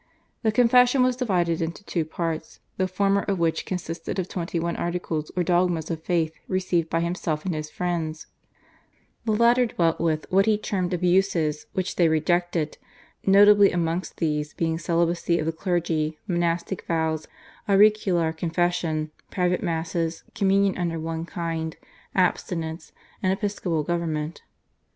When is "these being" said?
14.17-14.79